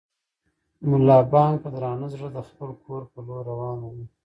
[0.89, 3.89] ملا بانګ په درانه زړه د خپل کور په لور روان و.